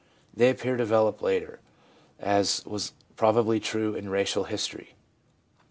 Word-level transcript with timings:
3 0.31 0.31
They 0.37 0.49
appear 0.49 0.71
to 0.77 0.77
develop 0.79 1.21
later, 1.21 1.59
as 2.17 2.65
was 2.65 2.93
probably 3.15 3.59
true 3.59 3.93
in 3.93 4.09
racial 4.09 4.45
history. 4.45 4.95